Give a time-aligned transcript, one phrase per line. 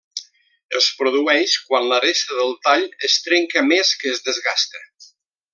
[0.79, 4.87] Es produeix quan l'aresta del tall es trenca més que es desgasta.